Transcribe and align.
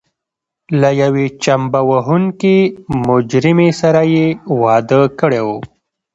له 0.81 0.89
یوې 1.01 1.25
چمبه 1.43 1.81
وهونکې 1.89 2.55
مجرمې 3.07 3.69
سره 3.81 4.01
یې 4.13 4.25
واده 4.61 5.01
کړی 5.19 5.41
و. 5.45 5.47